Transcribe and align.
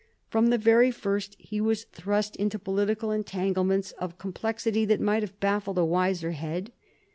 From 0.31 0.47
the 0.47 0.57
very 0.57 0.89
first 0.89 1.35
he 1.37 1.61
was 1.61 1.83
thrust 1.83 2.35
into 2.37 2.57
political 2.57 3.11
entanglements 3.11 3.91
of 3.99 4.17
complexity 4.17 4.83
that 4.85 4.99
might 4.99 5.21
have 5.21 5.39
baffled 5.39 5.77
a 5.77 5.85
wiser 5.85 6.31
head. 6.31 6.71